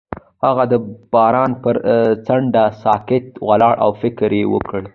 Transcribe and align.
هغه 0.45 0.63
د 0.71 0.73
باران 1.13 1.51
پر 1.63 1.75
څنډه 2.25 2.65
ساکت 2.83 3.25
ولاړ 3.47 3.75
او 3.83 3.91
فکر 4.01 4.31
وکړ. 4.53 4.81